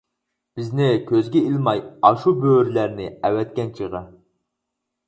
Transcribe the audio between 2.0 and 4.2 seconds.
ئاشۇ بۆرىلەرنى ئەۋەتكەن چېغى.